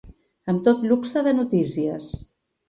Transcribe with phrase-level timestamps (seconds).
[0.53, 2.09] Amb tot luxe de notícies.